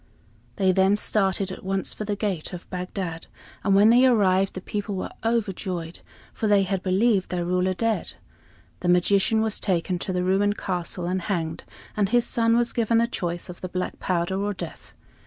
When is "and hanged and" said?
11.05-12.09